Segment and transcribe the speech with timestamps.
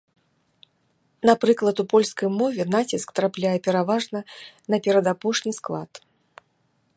[1.29, 4.19] Напрыклад, у польскай мове націск трапляе пераважна
[4.75, 5.91] на перадапошні склад.